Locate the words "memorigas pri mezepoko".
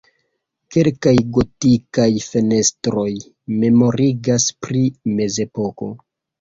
3.61-5.95